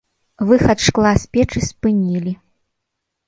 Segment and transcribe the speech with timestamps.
[0.51, 2.33] Выхад шкла з печы спынілі.